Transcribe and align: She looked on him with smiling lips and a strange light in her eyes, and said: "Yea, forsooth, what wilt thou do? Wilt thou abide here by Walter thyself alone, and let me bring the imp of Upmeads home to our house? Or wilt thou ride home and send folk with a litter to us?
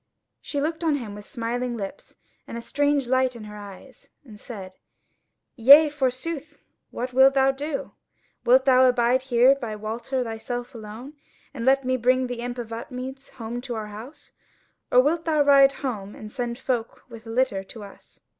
She 0.41 0.59
looked 0.59 0.83
on 0.83 0.95
him 0.95 1.13
with 1.13 1.27
smiling 1.27 1.77
lips 1.77 2.15
and 2.47 2.57
a 2.57 2.61
strange 2.61 3.05
light 3.05 3.35
in 3.35 3.43
her 3.43 3.55
eyes, 3.55 4.09
and 4.25 4.39
said: 4.39 4.73
"Yea, 5.55 5.89
forsooth, 5.91 6.59
what 6.89 7.13
wilt 7.13 7.35
thou 7.35 7.51
do? 7.51 7.91
Wilt 8.43 8.65
thou 8.65 8.89
abide 8.89 9.21
here 9.21 9.53
by 9.53 9.75
Walter 9.75 10.23
thyself 10.23 10.73
alone, 10.73 11.13
and 11.53 11.65
let 11.65 11.85
me 11.85 11.97
bring 11.97 12.25
the 12.25 12.39
imp 12.39 12.57
of 12.57 12.73
Upmeads 12.73 13.29
home 13.29 13.61
to 13.61 13.75
our 13.75 13.89
house? 13.93 14.31
Or 14.91 14.99
wilt 15.01 15.25
thou 15.25 15.43
ride 15.43 15.71
home 15.85 16.15
and 16.15 16.31
send 16.31 16.57
folk 16.57 17.03
with 17.07 17.27
a 17.27 17.29
litter 17.29 17.63
to 17.65 17.83
us? 17.83 18.21